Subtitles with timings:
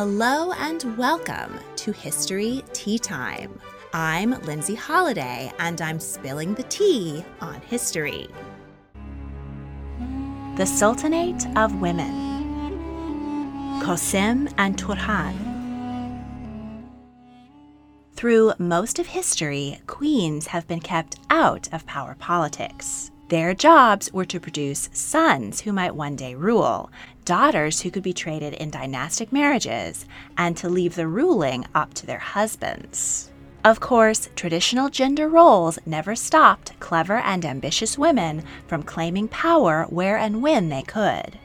[0.00, 3.58] Hello and welcome to History Tea Time.
[3.92, 8.28] I'm Lindsay Holiday and I'm spilling the tea on history.
[10.56, 12.12] The Sultanate of Women
[13.82, 15.34] Kosem and Turhan.
[18.12, 23.10] Through most of history, queens have been kept out of power politics.
[23.30, 26.90] Their jobs were to produce sons who might one day rule,
[27.28, 30.06] daughters who could be traded in dynastic marriages,
[30.38, 33.30] and to leave the ruling up to their husbands.
[33.62, 40.16] Of course, traditional gender roles never stopped clever and ambitious women from claiming power where
[40.16, 41.38] and when they could.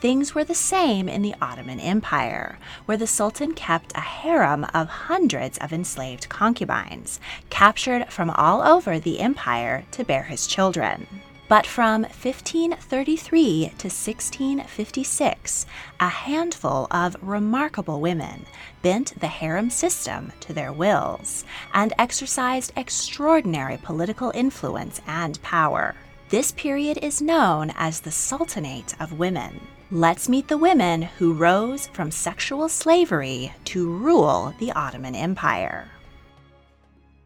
[0.00, 4.88] Things were the same in the Ottoman Empire, where the Sultan kept a harem of
[4.88, 11.06] hundreds of enslaved concubines, captured from all over the empire to bear his children.
[11.46, 15.66] But from 1533 to 1656,
[16.00, 18.46] a handful of remarkable women
[18.80, 25.94] bent the harem system to their wills and exercised extraordinary political influence and power.
[26.30, 29.60] This period is known as the Sultanate of Women.
[29.90, 35.90] Let's meet the women who rose from sexual slavery to rule the Ottoman Empire.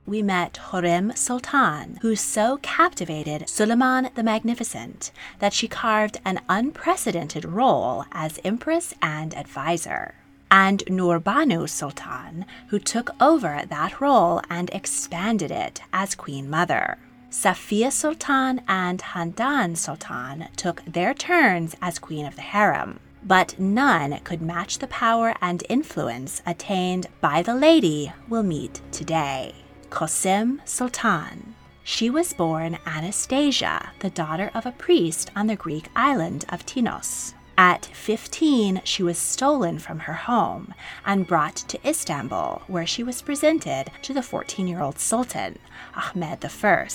[0.09, 7.45] We met Hurrem Sultan, who so captivated Suleiman the Magnificent that she carved an unprecedented
[7.45, 10.15] role as empress and advisor.
[10.51, 16.97] And Nurbanu Sultan, who took over that role and expanded it as Queen Mother.
[17.31, 24.21] Safiye Sultan and Handan Sultan took their turns as queen of the harem, but none
[24.21, 29.55] could match the power and influence attained by the lady we'll meet today,
[29.91, 31.55] Kosem Sultan.
[31.83, 37.33] She was born Anastasia, the daughter of a priest on the Greek island of Tinos.
[37.57, 43.23] At 15, she was stolen from her home and brought to Istanbul, where she was
[43.23, 45.59] presented to the 14 year old Sultan,
[45.97, 46.89] Ahmed I.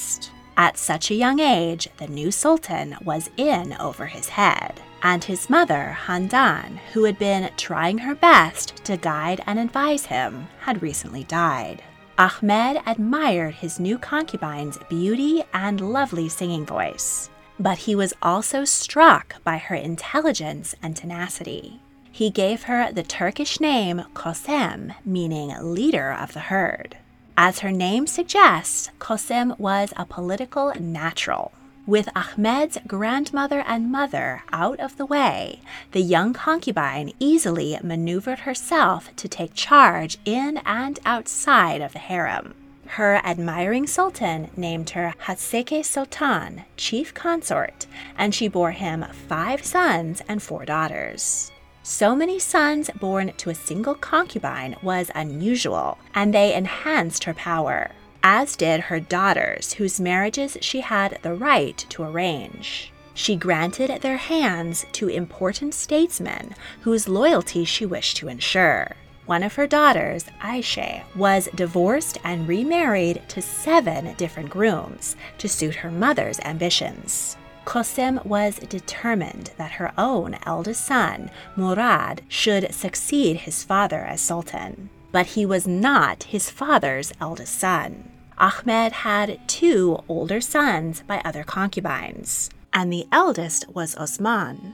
[0.56, 5.50] At such a young age, the new Sultan was in over his head, and his
[5.50, 11.24] mother, Handan, who had been trying her best to guide and advise him, had recently
[11.24, 11.84] died.
[12.18, 17.29] Ahmed admired his new concubine's beauty and lovely singing voice
[17.59, 21.79] but he was also struck by her intelligence and tenacity.
[22.12, 26.97] He gave her the Turkish name Kosem, meaning leader of the herd.
[27.35, 31.51] As her name suggests, Kosem was a political natural.
[31.86, 35.60] With Ahmed's grandmother and mother out of the way,
[35.92, 42.56] the young concubine easily maneuvered herself to take charge in and outside of the harem.
[42.86, 47.86] Her admiring sultan named her Haseki Sultan, chief consort,
[48.18, 51.52] and she bore him five sons and four daughters.
[51.82, 57.92] So many sons born to a single concubine was unusual, and they enhanced her power,
[58.24, 62.92] as did her daughters, whose marriages she had the right to arrange.
[63.14, 68.96] She granted their hands to important statesmen whose loyalty she wished to ensure.
[69.25, 75.76] One of her daughters, Aisha, was divorced and remarried to seven different grooms to suit
[75.76, 77.38] her mother's ambitions.
[77.66, 84.90] Kosem was determined that her own eldest son, Murad, should succeed his father as sultan.
[85.14, 88.10] But he was not his father's eldest son.
[88.38, 94.74] Ahmed had two older sons by other concubines, and the eldest was Osman.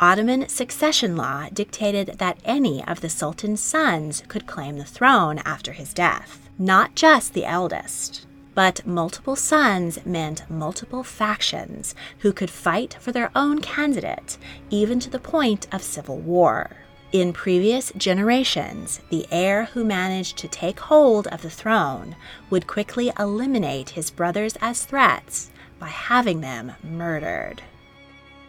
[0.00, 5.72] Ottoman succession law dictated that any of the Sultan's sons could claim the throne after
[5.72, 8.26] his death, not just the eldest.
[8.54, 14.36] But multiple sons meant multiple factions who could fight for their own candidate,
[14.70, 16.70] even to the point of civil war.
[17.12, 22.16] In previous generations, the heir who managed to take hold of the throne
[22.48, 27.60] would quickly eliminate his brothers as threats by having them murdered.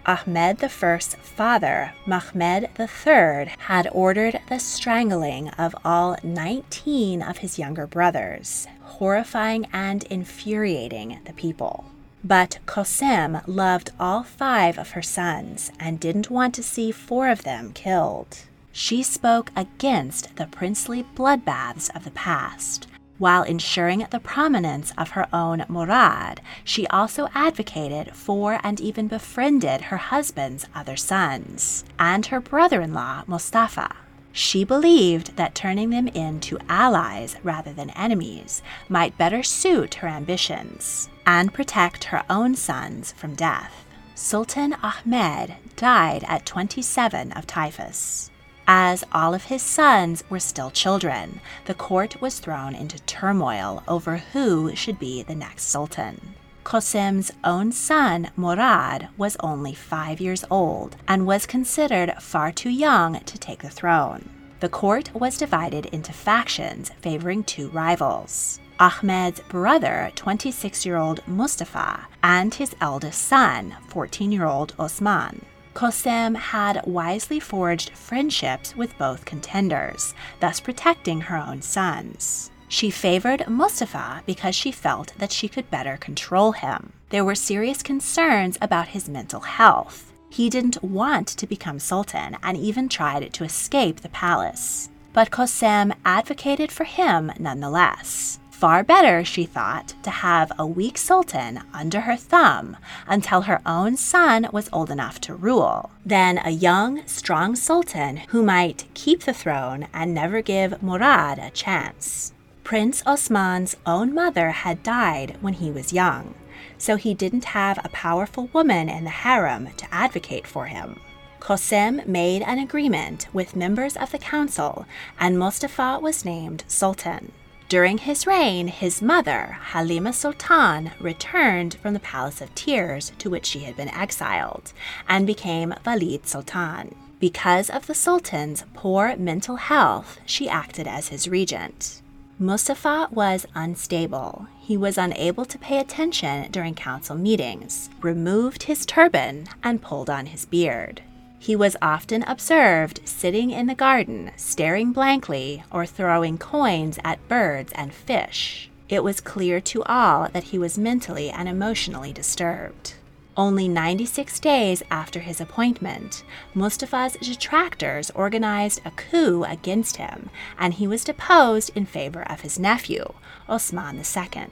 [0.06, 7.86] Ahmed I's father, Mehmed III, had ordered the strangling of all 19 of his younger
[7.86, 11.84] brothers, horrifying and infuriating the people.
[12.24, 17.44] But Kosem loved all five of her sons and didn't want to see four of
[17.44, 18.38] them killed.
[18.74, 22.88] She spoke against the princely bloodbaths of the past
[23.24, 29.82] while ensuring the prominence of her own Murad, she also advocated for and even befriended
[29.82, 33.96] her husband's other sons and her brother in law, Mustafa.
[34.34, 41.08] She believed that turning them into allies rather than enemies might better suit her ambitions
[41.26, 43.86] and protect her own sons from death.
[44.16, 48.32] Sultan Ahmed died at 27 of typhus.
[48.68, 54.18] As all of his sons were still children, the court was thrown into turmoil over
[54.18, 56.36] who should be the next sultan.
[56.64, 63.20] Kosem's own son, Murad, was only five years old and was considered far too young
[63.20, 64.30] to take the throne.
[64.62, 68.62] The court was divided into factions favoring two rivals.
[68.80, 75.46] Ahmed's brother, 26 year old Mustafa, and his eldest son, 14 year old Osman.
[75.74, 82.52] Kosem had wisely forged friendships with both contenders, thus protecting her own sons.
[82.68, 86.94] She favored Mustafa because she felt that she could better control him.
[87.10, 90.12] There were serious concerns about his mental health.
[90.30, 94.90] He didn't want to become sultan and even tried to escape the palace.
[95.14, 98.40] But Kosem advocated for him nonetheless.
[98.64, 103.98] Far better, she thought, to have a weak sultan under her thumb until her own
[103.98, 109.34] son was old enough to rule, than a young, strong sultan who might keep the
[109.34, 112.32] throne and never give Murad a chance.
[112.64, 116.34] Prince Osman's own mother had died when he was young,
[116.78, 121.02] so he didn't have a powerful woman in the harem to advocate for him.
[121.42, 124.86] Kosem made an agreement with members of the council,
[125.20, 127.34] and Mustafa was named sultan.
[127.70, 133.46] During his reign, his mother, Halime Sultan, returned from the Palace of Tears to which
[133.46, 134.74] she had been exiled
[135.08, 136.96] and became Valide Sultan.
[137.20, 142.02] Because of the Sultan's poor mental health, she acted as his regent.
[142.38, 144.48] Mustafa was unstable.
[144.60, 150.28] He was unable to pay attention during council meetings, removed his turban, and pulled on
[150.28, 151.02] his beard.
[151.44, 157.74] He was often observed sitting in the garden, staring blankly or throwing coins at birds
[157.76, 158.70] and fish.
[158.88, 162.94] It was clear to all that he was mentally and emotionally disturbed.
[163.36, 166.24] Only 96 days after his appointment,
[166.54, 172.58] Mustafa's detractors organized a coup against him, and he was deposed in favor of his
[172.58, 173.04] nephew,
[173.50, 174.48] Osman II.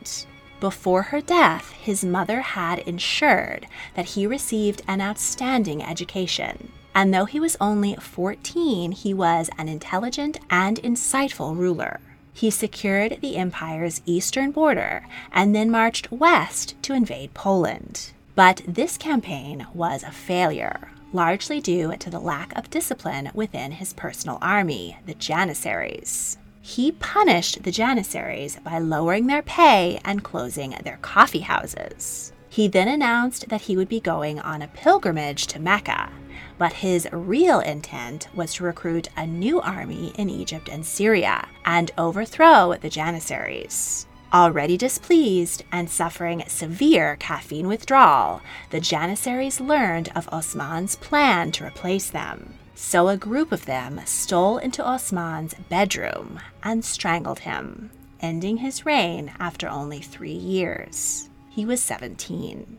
[0.60, 6.74] Before her death, his mother had ensured that he received an outstanding education.
[6.94, 12.00] And though he was only 14, he was an intelligent and insightful ruler.
[12.34, 18.12] He secured the empire's eastern border and then marched west to invade Poland.
[18.36, 23.94] But this campaign was a failure, largely due to the lack of discipline within his
[23.94, 26.38] personal army, the Janissaries.
[26.62, 32.32] He punished the Janissaries by lowering their pay and closing their coffee houses.
[32.50, 36.11] He then announced that he would be going on a pilgrimage to Mecca,
[36.62, 41.90] but his real intent was to recruit a new army in Egypt and Syria and
[41.98, 44.06] overthrow the Janissaries.
[44.32, 52.12] Already displeased and suffering severe caffeine withdrawal, the Janissaries learned of Osman's plan to replace
[52.12, 52.54] them.
[52.76, 57.90] So a group of them stole into Osman's bedroom and strangled him,
[58.20, 61.28] ending his reign after only three years.
[61.50, 62.78] He was 17.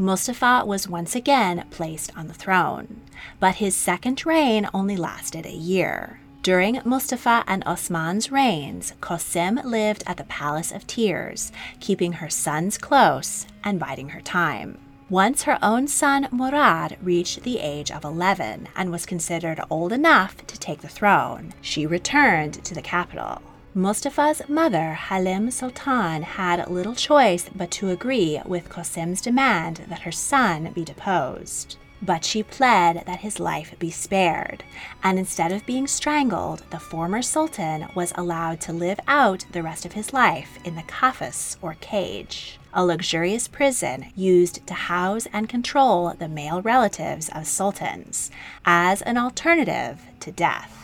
[0.00, 3.00] Mustafa was once again placed on the throne,
[3.40, 6.20] but his second reign only lasted a year.
[6.44, 11.50] During Mustafa and Osman's reigns, Kosem lived at the Palace of Tears,
[11.80, 14.78] keeping her sons close and biding her time.
[15.10, 20.46] Once her own son Murad reached the age of 11 and was considered old enough
[20.46, 23.42] to take the throne, she returned to the capital.
[23.74, 30.12] Mustafa's mother, Halime Sultan, had little choice but to agree with Kosem's demand that her
[30.12, 31.76] son be deposed.
[32.00, 34.64] But she pled that his life be spared,
[35.02, 39.84] and instead of being strangled, the former sultan was allowed to live out the rest
[39.84, 45.48] of his life in the kafes or cage, a luxurious prison used to house and
[45.48, 48.30] control the male relatives of sultans
[48.64, 50.77] as an alternative to death.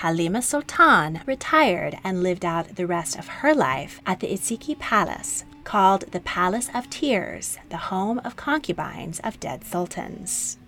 [0.00, 5.46] Halime Sultan retired and lived out the rest of her life at the Eski Palace,
[5.64, 10.58] called the Palace of Tears, the home of concubines of dead sultans.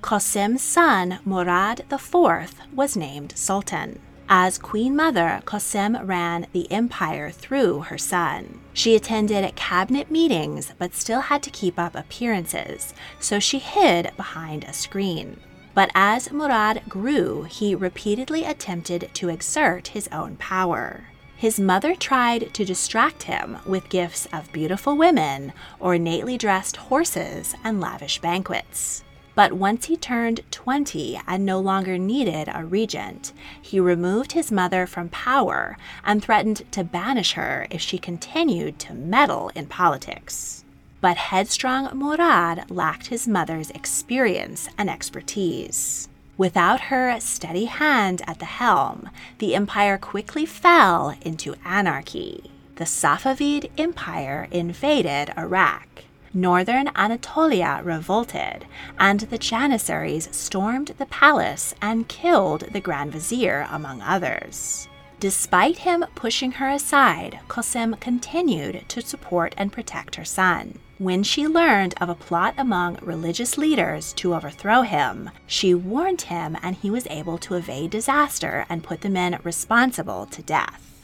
[0.00, 3.98] Kosem's son, Murad IV, was named sultan.
[4.28, 8.60] As Queen Mother, Kosem ran the empire through her son.
[8.72, 14.62] She attended cabinet meetings but still had to keep up appearances, so she hid behind
[14.62, 15.40] a screen.
[15.74, 21.04] But as Murad grew, he repeatedly attempted to exert his own power.
[21.36, 27.80] His mother tried to distract him with gifts of beautiful women, ornately dressed horses, and
[27.80, 29.02] lavish banquets.
[29.34, 34.86] But once he turned 20 and no longer needed a regent, he removed his mother
[34.86, 40.61] from power and threatened to banish her if she continued to meddle in politics.
[41.02, 46.08] But headstrong Murad lacked his mother's experience and expertise.
[46.38, 52.52] Without her steady hand at the helm, the empire quickly fell into anarchy.
[52.76, 56.04] The Safavid Empire invaded Iraq.
[56.32, 58.64] Northern Anatolia revolted,
[58.96, 64.86] and the Janissaries stormed the palace and killed the Grand Vizier, among others.
[65.22, 70.80] Despite him pushing her aside, Kosem continued to support and protect her son.
[70.98, 76.56] When she learned of a plot among religious leaders to overthrow him, she warned him
[76.60, 81.01] and he was able to evade disaster and put the men responsible to death.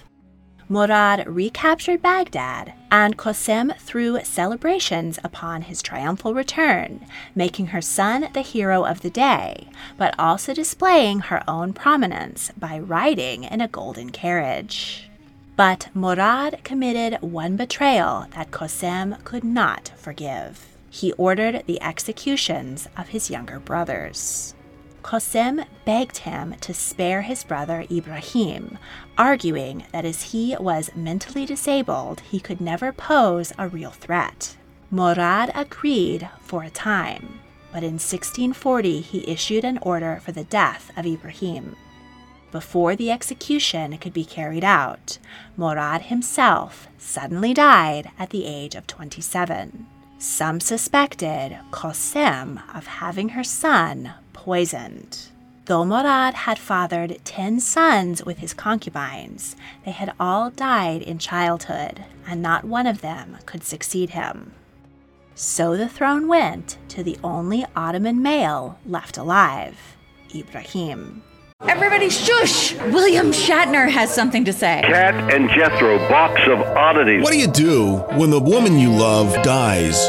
[0.71, 8.43] Murad recaptured Baghdad, and Kosem threw celebrations upon his triumphal return, making her son the
[8.43, 14.11] hero of the day, but also displaying her own prominence by riding in a golden
[14.11, 15.09] carriage.
[15.57, 20.67] But Murad committed one betrayal that Kosem could not forgive.
[20.91, 24.55] He ordered the executions of his younger brothers.
[25.03, 28.79] Kosem begged him to spare his brother Ibrahim,
[29.17, 34.57] arguing that as he was mentally disabled, he could never pose a real threat.
[34.91, 37.41] Murad agreed for a time,
[37.73, 41.77] but in 1640 he issued an order for the death of Ibrahim.
[42.51, 45.19] Before the execution could be carried out,
[45.57, 49.87] Murad himself suddenly died at the age of 27.
[50.19, 55.27] Some suspected Kosem of having her son poisoned.
[55.65, 62.05] Though Murad had fathered 10 sons with his concubines, they had all died in childhood,
[62.27, 64.53] and not one of them could succeed him.
[65.35, 69.97] So the throne went to the only Ottoman male left alive,
[70.33, 71.23] Ibrahim.
[71.67, 72.75] Everybody shush!
[72.75, 74.83] William Shatner has something to say.
[74.85, 77.25] Kat and Jethro, box of oddities.
[77.25, 80.09] What do you do when the woman you love dies?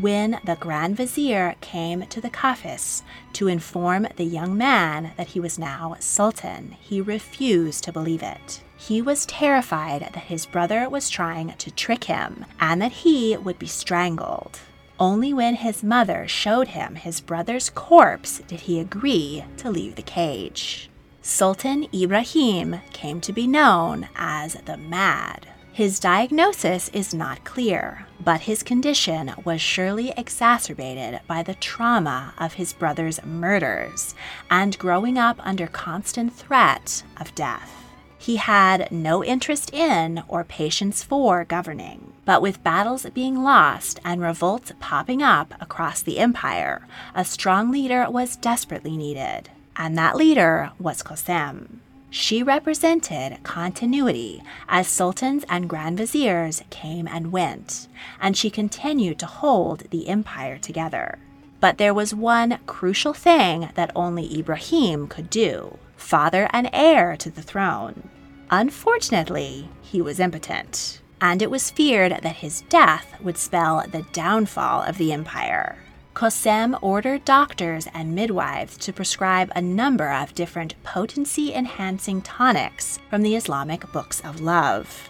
[0.00, 3.02] When the Grand Vizier came to the Kafes
[3.34, 8.62] to inform the young man that he was now Sultan, he refused to believe it.
[8.78, 13.58] He was terrified that his brother was trying to trick him and that he would
[13.58, 14.60] be strangled.
[14.98, 20.02] Only when his mother showed him his brother's corpse did he agree to leave the
[20.02, 20.88] cage.
[21.20, 25.49] Sultan Ibrahim came to be known as the Mad.
[25.72, 32.54] His diagnosis is not clear, but his condition was surely exacerbated by the trauma of
[32.54, 34.14] his brother's murders
[34.50, 37.72] and growing up under constant threat of death.
[38.18, 44.20] He had no interest in or patience for governing, but with battles being lost and
[44.20, 50.72] revolts popping up across the empire, a strong leader was desperately needed, and that leader
[50.78, 51.78] was Kosem.
[52.10, 57.86] She represented continuity as sultans and grand viziers came and went,
[58.20, 61.20] and she continued to hold the empire together.
[61.60, 67.30] But there was one crucial thing that only Ibrahim could do father and heir to
[67.30, 68.08] the throne.
[68.50, 74.82] Unfortunately, he was impotent, and it was feared that his death would spell the downfall
[74.82, 75.76] of the empire.
[76.14, 83.22] Kosem ordered doctors and midwives to prescribe a number of different potency enhancing tonics from
[83.22, 85.08] the Islamic books of love.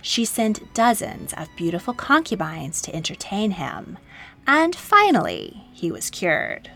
[0.00, 3.98] She sent dozens of beautiful concubines to entertain him,
[4.46, 6.70] and finally, he was cured.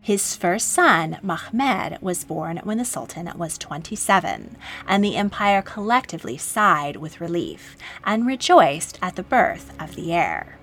[0.00, 4.56] His first son, Mehmed, was born when the Sultan was 27,
[4.86, 10.58] and the empire collectively sighed with relief and rejoiced at the birth of the heir.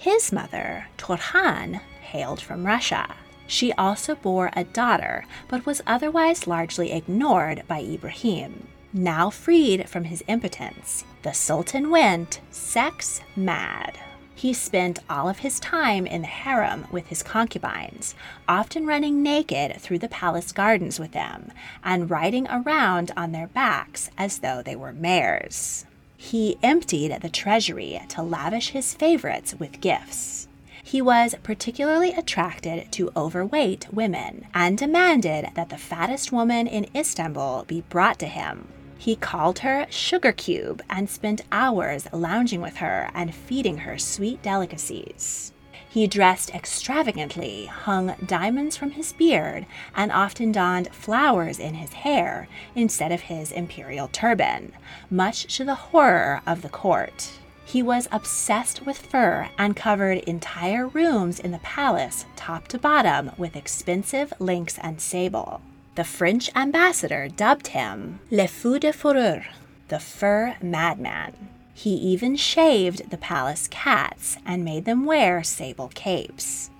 [0.00, 3.16] His mother, Turhan, hailed from Russia.
[3.46, 8.68] She also bore a daughter, but was otherwise largely ignored by Ibrahim.
[8.94, 13.98] Now freed from his impotence, the Sultan went sex mad.
[14.34, 18.14] He spent all of his time in the harem with his concubines,
[18.48, 21.52] often running naked through the palace gardens with them
[21.84, 25.84] and riding around on their backs as though they were mares.
[26.22, 30.48] He emptied the treasury to lavish his favorites with gifts.
[30.82, 37.64] He was particularly attracted to overweight women and demanded that the fattest woman in Istanbul
[37.66, 38.68] be brought to him
[39.00, 44.42] he called her Sugar Cube and spent hours lounging with her and feeding her sweet
[44.42, 45.54] delicacies.
[45.90, 52.46] He dressed extravagantly, hung diamonds from his beard, and often donned flowers in his hair
[52.76, 54.72] instead of his imperial turban,
[55.10, 57.32] much to the horror of the court.
[57.64, 63.32] He was obsessed with fur and covered entire rooms in the palace, top to bottom,
[63.36, 65.60] with expensive lynx and sable.
[65.96, 69.46] The French ambassador dubbed him Le Fou de Fourrure,
[69.88, 71.34] the fur madman.
[71.74, 76.70] He even shaved the palace cats and made them wear sable capes.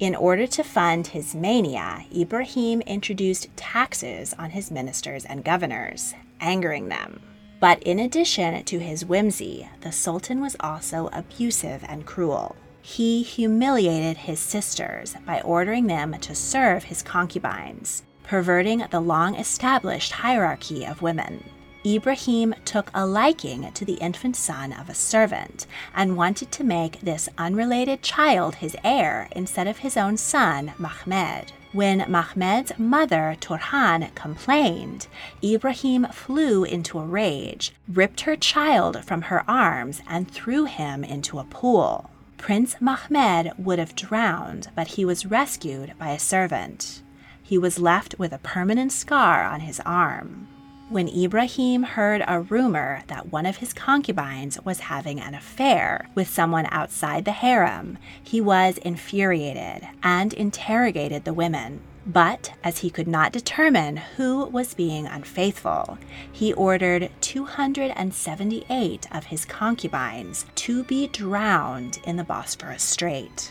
[0.00, 6.88] In order to fund his mania, Ibrahim introduced taxes on his ministers and governors, angering
[6.88, 7.20] them.
[7.60, 12.56] But in addition to his whimsy, the Sultan was also abusive and cruel.
[12.82, 20.12] He humiliated his sisters by ordering them to serve his concubines, perverting the long established
[20.12, 21.48] hierarchy of women.
[21.86, 27.00] Ibrahim took a liking to the infant son of a servant and wanted to make
[27.00, 31.52] this unrelated child his heir instead of his own son, Mehmed.
[31.72, 35.08] When Mehmed's mother, Turhan, complained,
[35.42, 41.38] Ibrahim flew into a rage, ripped her child from her arms, and threw him into
[41.38, 42.08] a pool.
[42.38, 47.02] Prince Mehmed would have drowned, but he was rescued by a servant
[47.44, 50.48] he was left with a permanent scar on his arm.
[50.94, 56.30] When Ibrahim heard a rumor that one of his concubines was having an affair with
[56.30, 61.80] someone outside the harem, he was infuriated and interrogated the women.
[62.06, 65.98] But as he could not determine who was being unfaithful,
[66.30, 73.50] he ordered 278 of his concubines to be drowned in the Bosphorus Strait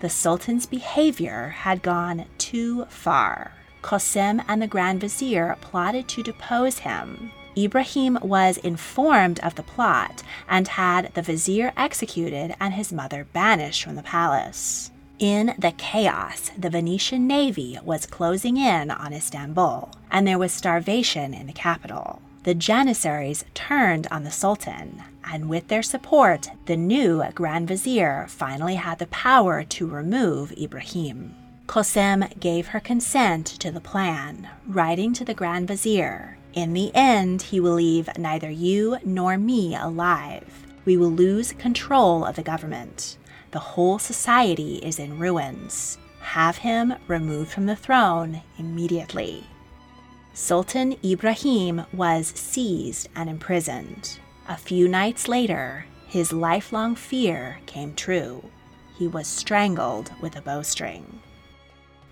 [0.00, 3.52] the Sultan's behavior had gone too far.
[3.84, 7.30] Kosem and the Grand Vizier plotted to depose him.
[7.56, 13.84] Ibrahim was informed of the plot and had the vizier executed and his mother banished
[13.84, 14.90] from the palace.
[15.18, 21.34] In the chaos, the Venetian navy was closing in on Istanbul, and there was starvation
[21.34, 22.22] in the capital.
[22.44, 28.76] The Janissaries turned on the Sultan, and with their support, the new Grand Vizier finally
[28.76, 31.36] had the power to remove Ibrahim.
[31.66, 37.42] Kosem gave her consent to the plan, writing to the Grand Vizier In the end,
[37.42, 40.66] he will leave neither you nor me alive.
[40.84, 43.16] We will lose control of the government.
[43.50, 45.98] The whole society is in ruins.
[46.20, 49.44] Have him removed from the throne immediately.
[50.32, 54.18] Sultan Ibrahim was seized and imprisoned.
[54.48, 58.50] A few nights later, his lifelong fear came true.
[58.98, 61.20] He was strangled with a bowstring.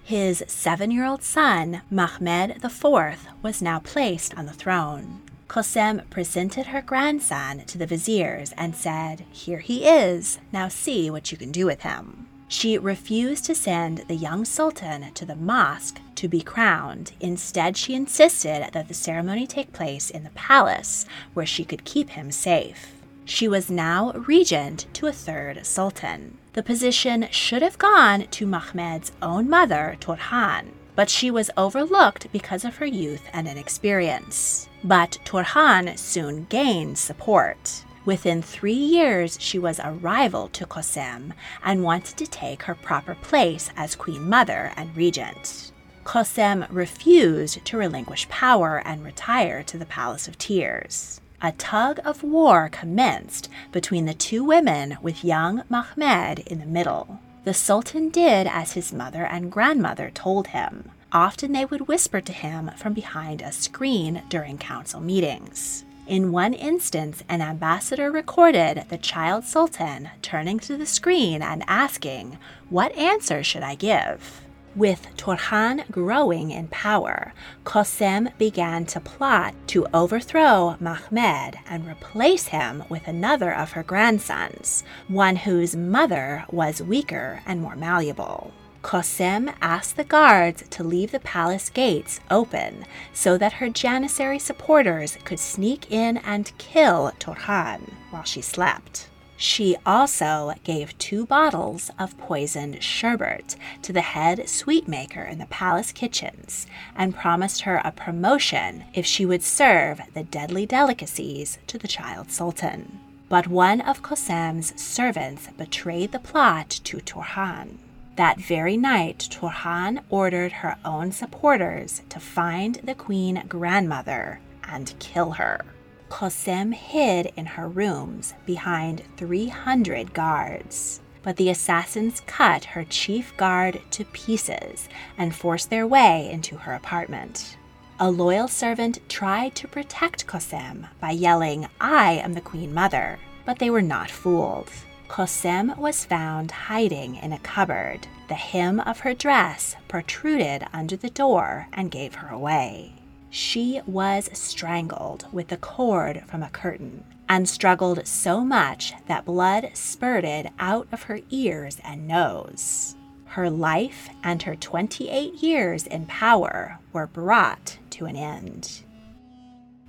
[0.04, 5.22] His seven year old son, Mehmed IV, was now placed on the throne.
[5.48, 11.30] Kosem presented her grandson to the viziers and said, Here he is, now see what
[11.30, 12.26] you can do with him.
[12.48, 17.12] She refused to send the young sultan to the mosque to be crowned.
[17.20, 22.10] Instead, she insisted that the ceremony take place in the palace where she could keep
[22.10, 23.01] him safe.
[23.24, 26.38] She was now regent to a third sultan.
[26.54, 30.72] The position should have gone to Mehmed's own mother, Turhan.
[30.94, 34.68] but she was overlooked because of her youth and inexperience.
[34.84, 37.84] But Turhan soon gained support.
[38.04, 41.32] Within three years, she was a rival to Kosem
[41.64, 45.72] and wanted to take her proper place as Queen Mother and Regent.
[46.04, 51.21] Kosem refused to relinquish power and retire to the Palace of Tears.
[51.44, 57.18] A tug of war commenced between the two women with young Mehmed in the middle.
[57.42, 60.92] The Sultan did as his mother and grandmother told him.
[61.10, 65.84] Often they would whisper to him from behind a screen during council meetings.
[66.06, 72.38] In one instance, an ambassador recorded the child sultan turning to the screen and asking,
[72.70, 74.42] What answer should I give?
[74.74, 82.82] With Turhan growing in power, Kosem began to plot to overthrow Mehmed and replace him
[82.88, 88.54] with another of her grandsons, one whose mother was weaker and more malleable.
[88.82, 95.18] Kosem asked the guards to leave the palace gates open so that her Janissary supporters
[95.24, 99.10] could sneak in and kill Turhan while she slept.
[99.44, 105.90] She also gave two bottles of poisoned sherbet to the head sweetmaker in the palace
[105.90, 111.88] kitchens and promised her a promotion if she would serve the deadly delicacies to the
[111.88, 113.00] child sultan.
[113.28, 117.78] But one of Kosem's servants betrayed the plot to Turhan.
[118.14, 125.32] That very night, Turhan ordered her own supporters to find the queen grandmother and kill
[125.32, 125.64] her.
[126.12, 131.00] Kosem hid in her rooms behind 300 guards.
[131.22, 136.74] But the assassins cut her chief guard to pieces and forced their way into her
[136.74, 137.56] apartment.
[137.98, 143.58] A loyal servant tried to protect Kosem by yelling, I am the Queen Mother, but
[143.58, 144.70] they were not fooled.
[145.08, 148.06] Kosem was found hiding in a cupboard.
[148.28, 153.01] The hem of her dress protruded under the door and gave her away.
[153.34, 159.70] She was strangled with the cord from a curtain and struggled so much that blood
[159.72, 162.94] spurted out of her ears and nose.
[163.24, 168.82] Her life and her 28 years in power were brought to an end.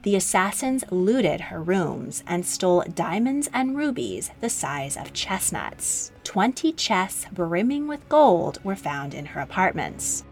[0.03, 6.13] The assassins looted her rooms and stole diamonds and rubies the size of chestnuts.
[6.23, 10.23] Twenty chests brimming with gold were found in her apartments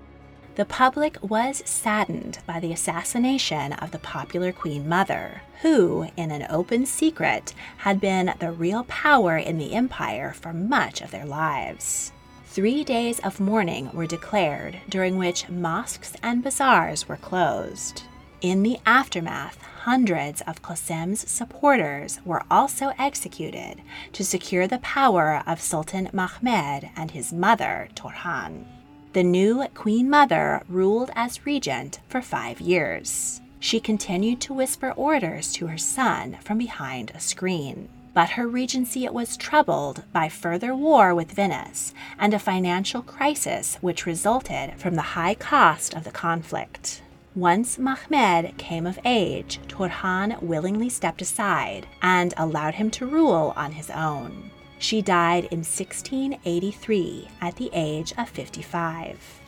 [0.56, 6.46] the public was saddened by the assassination of the popular Queen Mother, who, in an
[6.50, 12.12] open secret, had been the real power in the empire for much of their lives.
[12.48, 18.04] Three days of mourning were declared, during which mosques and bazaars were closed.
[18.42, 25.62] In the aftermath, hundreds of Kosem's supporters were also executed to secure the power of
[25.62, 28.66] Sultan Mehmed and his mother, Turhan.
[29.13, 33.41] The new Queen Mother ruled as regent for five years.
[33.60, 37.89] She continued to whisper orders to her son from behind a screen.
[38.13, 44.06] But her regency was troubled by further war with Venice and a financial crisis which
[44.06, 47.02] resulted from the high cost of the conflict.
[47.36, 53.74] Once Mehmed came of age, Turhan willingly stepped aside and allowed him to rule on
[53.74, 54.52] his own.
[54.82, 59.39] She died in 1683 at the age of 55.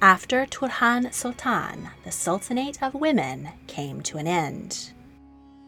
[0.00, 4.92] After Turhan Sultan, the Sultanate of Women came to an end.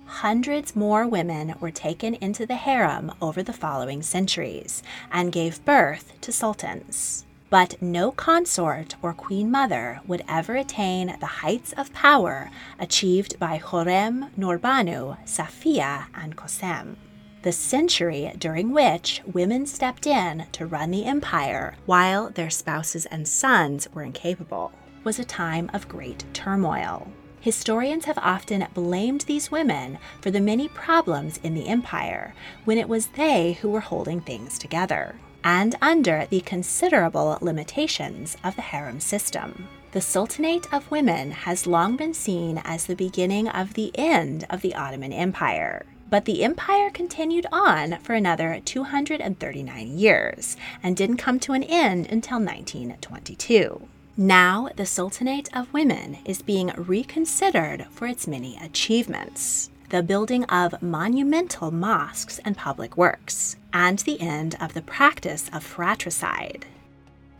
[0.06, 6.18] Hundreds more women were taken into the harem over the following centuries and gave birth
[6.22, 7.26] to sultans.
[7.50, 13.58] But no consort or queen mother would ever attain the heights of power achieved by
[13.58, 16.96] Hurrem, Nurbanu, Safiye, and Kosem
[17.42, 23.28] the century during which women stepped in to run the empire while their spouses and
[23.28, 24.72] sons were incapable,
[25.04, 27.06] was a time of great turmoil.
[27.40, 32.88] Historians have often blamed these women for the many problems in the empire when it
[32.88, 38.98] was they who were holding things together, and under the considerable limitations of the harem
[38.98, 39.68] system.
[39.92, 44.60] The Sultanate of Women has long been seen as the beginning of the end of
[44.60, 45.86] the Ottoman Empire.
[46.08, 52.06] But the empire continued on for another 239 years and didn't come to an end
[52.06, 53.88] until 1922.
[54.16, 60.82] Now, the Sultanate of Women is being reconsidered for its many achievements the building of
[60.82, 66.66] monumental mosques and public works, and the end of the practice of fratricide.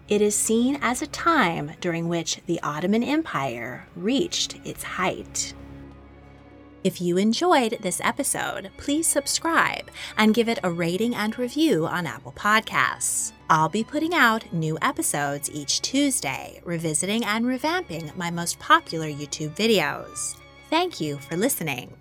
[0.09, 5.55] It is seen as a time during which the Ottoman Empire reached its height.
[6.85, 12.07] If you enjoyed this episode, please subscribe and give it a rating and review on
[12.07, 13.33] Apple Podcasts.
[13.51, 19.57] I'll be putting out new episodes each Tuesday, revisiting and revamping my most popular YouTube
[19.57, 20.37] videos.
[20.71, 21.97] Thank you for listening.